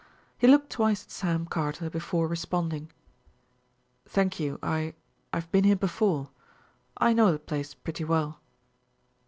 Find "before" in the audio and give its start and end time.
1.87-2.27, 5.75-6.31